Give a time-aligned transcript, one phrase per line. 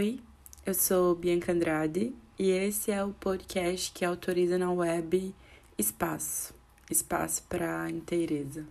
[0.00, 0.18] Oi,
[0.64, 5.34] eu sou Bianca Andrade e esse é o podcast que autoriza na web
[5.76, 6.54] Espaço
[6.90, 8.64] espaço para inteireza.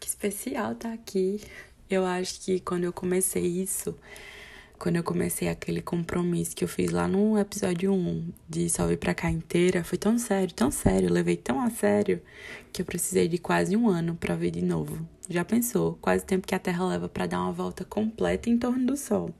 [0.00, 1.42] Que especial tá aqui.
[1.90, 3.94] Eu acho que quando eu comecei isso,
[4.82, 8.98] quando eu comecei aquele compromisso que eu fiz lá no episódio 1 de só vir
[8.98, 12.20] pra cá inteira, foi tão sério, tão sério, levei tão a sério
[12.72, 14.98] que eu precisei de quase um ano para ver de novo.
[15.30, 15.96] Já pensou?
[16.00, 18.96] Quase o tempo que a Terra leva para dar uma volta completa em torno do
[18.96, 19.32] Sol.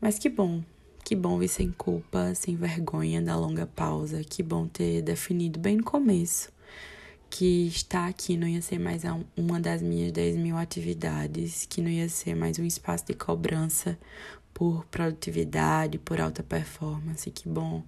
[0.00, 0.62] Mas que bom,
[1.04, 5.78] que bom vir sem culpa, sem vergonha da longa pausa, que bom ter definido bem
[5.78, 6.54] no começo
[7.30, 9.02] que estar aqui não ia ser mais
[9.36, 13.98] uma das minhas 10 mil atividades, que não ia ser mais um espaço de cobrança
[14.54, 17.30] por produtividade, por alta performance.
[17.30, 17.82] Que bom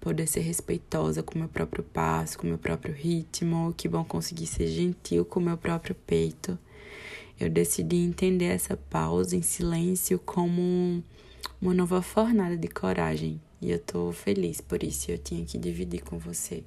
[0.00, 3.72] poder ser respeitosa com meu próprio passo, com meu próprio ritmo.
[3.76, 6.58] Que bom conseguir ser gentil com meu próprio peito.
[7.40, 11.02] Eu decidi entender essa pausa em silêncio como
[11.60, 13.40] uma nova fornada de coragem.
[13.60, 15.10] E eu tô feliz por isso.
[15.10, 16.62] Eu tinha que dividir com você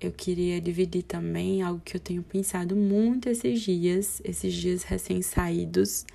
[0.00, 6.06] eu queria dividir também algo que eu tenho pensado muito esses dias, esses dias recém-saídos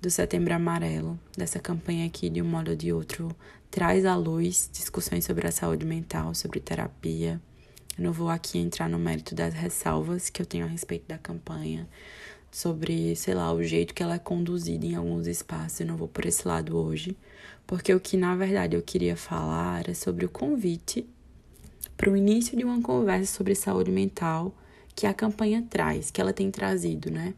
[0.00, 3.34] do Setembro Amarelo, dessa campanha aqui de um modo ou de outro,
[3.70, 7.40] traz à luz discussões sobre a saúde mental, sobre terapia.
[7.96, 11.16] Eu não vou aqui entrar no mérito das ressalvas que eu tenho a respeito da
[11.16, 11.88] campanha,
[12.50, 15.80] sobre, sei lá, o jeito que ela é conduzida em alguns espaços.
[15.80, 17.16] Eu não vou por esse lado hoje,
[17.66, 21.08] porque o que na verdade eu queria falar é sobre o convite
[21.96, 24.54] para o início de uma conversa sobre saúde mental
[24.94, 27.34] que a campanha traz, que ela tem trazido, né?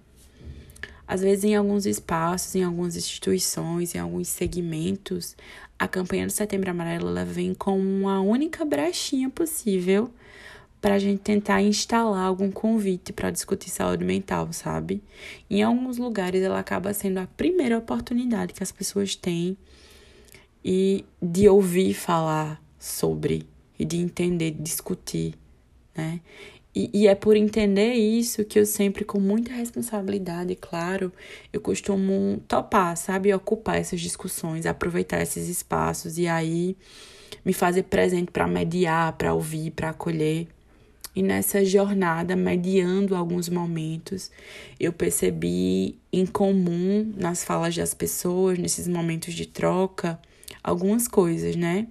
[1.09, 5.37] Às vezes, em alguns espaços, em algumas instituições, em alguns segmentos,
[5.79, 10.11] a campanha do Setembro Amarelo ela vem com uma única brechinha possível
[10.81, 15.03] para a gente tentar instalar algum convite para discutir saúde mental, sabe?
[15.49, 19.57] Em alguns lugares, ela acaba sendo a primeira oportunidade que as pessoas têm
[20.65, 23.47] e de ouvir falar sobre
[23.79, 25.35] e de entender, de discutir,
[25.97, 26.21] né?
[26.79, 31.11] E, e, é por entender isso que eu sempre, com muita responsabilidade, claro,
[31.51, 33.33] eu costumo topar, sabe?
[33.33, 36.77] Ocupar essas discussões, aproveitar esses espaços e aí
[37.43, 40.49] me fazer presente para mediar, para ouvir, para acolher.
[41.15, 44.31] E nessa jornada, mediando alguns momentos,
[44.79, 50.21] eu percebi em comum nas falas das pessoas, nesses momentos de troca,
[50.63, 51.87] algumas coisas, né?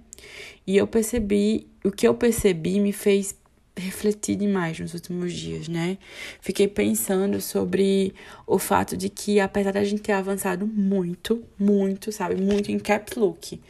[0.66, 3.34] E eu percebi, o que eu percebi me fez
[3.76, 5.98] refletir demais nos últimos dias, né?
[6.40, 8.14] Fiquei pensando sobre
[8.46, 13.16] o fato de que, apesar da gente ter avançado muito, muito, sabe, muito em caps
[13.16, 13.60] look,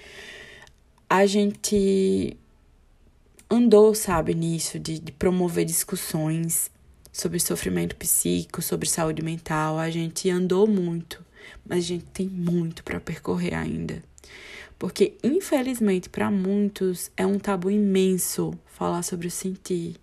[1.10, 2.36] a gente
[3.50, 6.70] andou, sabe, nisso, de, de promover discussões
[7.12, 9.78] sobre sofrimento psíquico, sobre saúde mental.
[9.78, 11.24] A gente andou muito,
[11.68, 14.02] mas a gente tem muito para percorrer ainda.
[14.78, 19.96] Porque, infelizmente, para muitos é um tabu imenso falar sobre o sentir.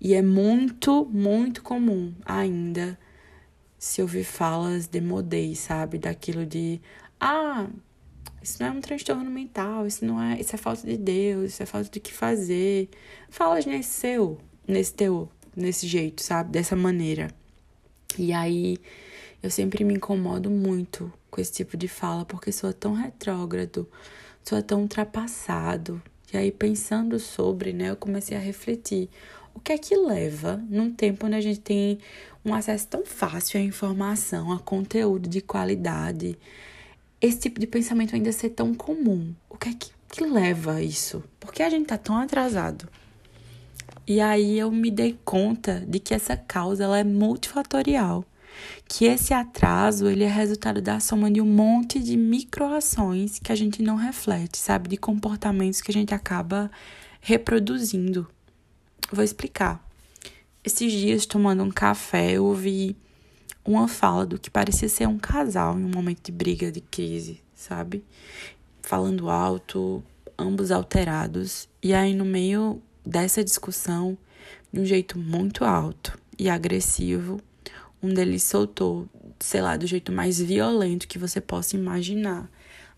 [0.00, 2.98] E é muito, muito comum ainda
[3.78, 5.98] se ouvir falas de modei, sabe?
[5.98, 6.80] Daquilo de,
[7.20, 7.68] ah,
[8.42, 11.62] isso não é um transtorno mental, isso não é, isso é falta de Deus, isso
[11.62, 12.88] é falta de que fazer.
[13.30, 16.50] Falas nesse seu, nesse teu, nesse jeito, sabe?
[16.50, 17.28] Dessa maneira.
[18.18, 18.78] E aí
[19.42, 23.88] eu sempre me incomodo muito com esse tipo de fala, porque sou tão retrógrado,
[24.44, 26.00] sou tão ultrapassado.
[26.32, 29.08] E aí, pensando sobre, né, eu comecei a refletir.
[29.52, 31.98] O que é que leva, num tempo onde a gente tem
[32.44, 36.38] um acesso tão fácil à informação, a conteúdo de qualidade,
[37.20, 39.34] esse tipo de pensamento ainda ser tão comum?
[39.50, 41.22] O que é que, que leva a isso?
[41.40, 42.88] Por que a gente tá tão atrasado?
[44.06, 48.24] E aí eu me dei conta de que essa causa ela é multifatorial
[48.86, 53.54] que esse atraso ele é resultado da soma de um monte de microações que a
[53.54, 56.70] gente não reflete, sabe, de comportamentos que a gente acaba
[57.20, 58.28] reproduzindo.
[59.12, 59.84] Vou explicar.
[60.64, 62.96] Esses dias tomando um café, eu ouvi
[63.64, 67.40] uma fala do que parecia ser um casal em um momento de briga, de crise,
[67.54, 68.04] sabe?
[68.80, 70.02] Falando alto,
[70.38, 74.16] ambos alterados, e aí no meio dessa discussão,
[74.72, 77.40] de um jeito muito alto e agressivo,
[78.02, 79.08] um deles soltou,
[79.38, 82.50] sei lá, do jeito mais violento que você possa imaginar,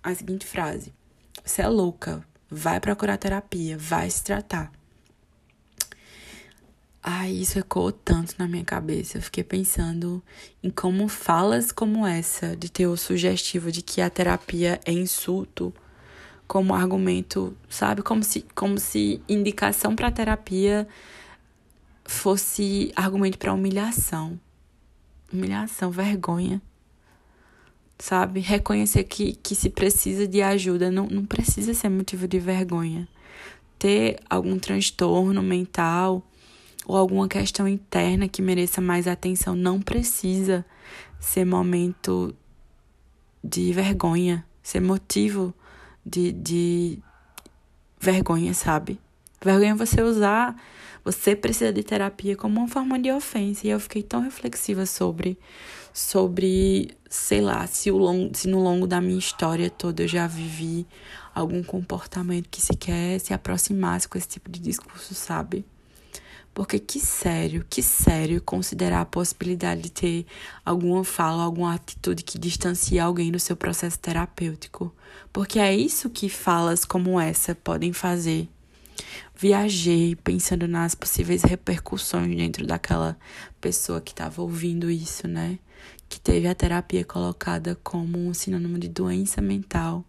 [0.02, 0.92] a seguinte frase:
[1.44, 4.72] Você é louca, vai procurar terapia, vai se tratar.
[7.06, 9.18] Ai, isso ecoou tanto na minha cabeça.
[9.18, 10.22] Eu fiquei pensando
[10.62, 15.74] em como falas como essa, de teor sugestivo de que a terapia é insulto,
[16.46, 18.02] como argumento, sabe?
[18.02, 20.88] Como se, como se indicação para terapia
[22.06, 24.40] fosse argumento para humilhação.
[25.34, 26.62] Humilhação, vergonha.
[27.98, 28.38] Sabe?
[28.38, 33.08] Reconhecer que, que se precisa de ajuda não, não precisa ser motivo de vergonha.
[33.76, 36.22] Ter algum transtorno mental
[36.86, 40.64] ou alguma questão interna que mereça mais atenção não precisa
[41.18, 42.32] ser momento
[43.42, 45.52] de vergonha, ser motivo
[46.06, 46.98] de, de
[47.98, 49.00] vergonha, sabe?
[49.44, 50.56] Vergonha é você usar,
[51.04, 53.66] você precisa de terapia como uma forma de ofensa.
[53.66, 55.38] E eu fiquei tão reflexiva sobre,
[55.92, 60.26] sobre, sei lá, se, o long, se no longo da minha história toda eu já
[60.26, 60.86] vivi
[61.34, 65.66] algum comportamento que sequer se aproximasse com esse tipo de discurso, sabe?
[66.54, 70.26] Porque que sério, que sério considerar a possibilidade de ter
[70.64, 74.94] alguma fala, alguma atitude que distancie alguém do seu processo terapêutico.
[75.32, 78.48] Porque é isso que falas como essa podem fazer.
[79.36, 83.16] Viajei pensando nas possíveis repercussões dentro daquela
[83.60, 85.58] pessoa que estava ouvindo isso, né?
[86.08, 90.04] Que teve a terapia colocada como um sinônimo de doença mental.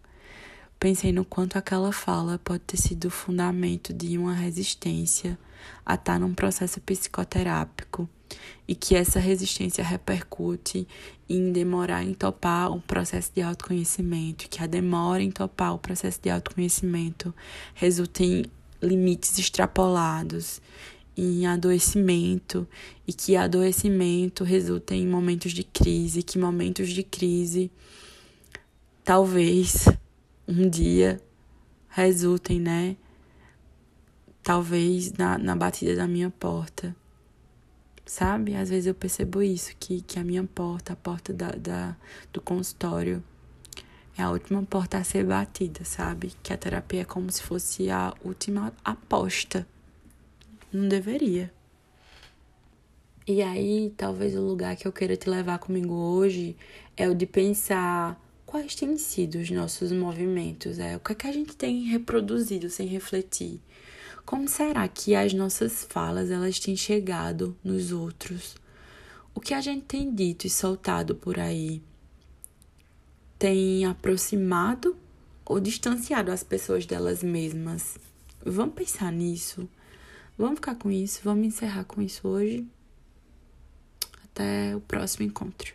[0.78, 5.38] Pensei no quanto aquela fala pode ter sido o fundamento de uma resistência
[5.84, 8.08] a estar tá num processo psicoterápico
[8.68, 10.86] e que essa resistência repercute
[11.28, 16.20] em demorar em topar um processo de autoconhecimento, que a demora em topar o processo
[16.22, 17.34] de autoconhecimento
[17.74, 18.44] resulta em
[18.86, 20.60] limites extrapolados,
[21.16, 22.68] em adoecimento
[23.06, 27.70] e que adoecimento resulta em momentos de crise, que momentos de crise
[29.02, 29.86] talvez
[30.46, 31.20] um dia
[31.88, 32.96] resultem, né?
[34.42, 36.94] Talvez na, na batida da minha porta.
[38.04, 38.54] Sabe?
[38.54, 41.96] Às vezes eu percebo isso, que, que a minha porta, a porta da, da,
[42.32, 43.22] do consultório,
[44.16, 46.32] é a última porta a ser batida, sabe?
[46.42, 49.66] Que a terapia é como se fosse a última aposta.
[50.72, 51.52] Não deveria.
[53.26, 56.56] E aí, talvez o lugar que eu queira te levar comigo hoje
[56.96, 61.26] é o de pensar quais têm sido os nossos movimentos, é o que, é que
[61.26, 63.60] a gente tem reproduzido sem refletir.
[64.24, 68.56] Como será que as nossas falas elas têm chegado nos outros?
[69.34, 71.82] O que a gente tem dito e soltado por aí
[73.38, 74.96] tem aproximado
[75.44, 77.98] ou distanciado as pessoas delas mesmas?
[78.44, 79.68] Vamos pensar nisso.
[80.38, 82.66] Vamos ficar com isso, vamos encerrar com isso hoje.
[84.24, 85.74] Até o próximo encontro.